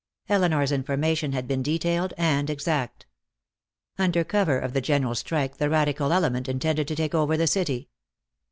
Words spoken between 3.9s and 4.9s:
Under cover of the